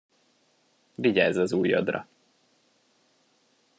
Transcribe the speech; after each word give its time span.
Vigyázz 0.95 1.37
az 1.37 1.51
ujjadra. 1.53 2.07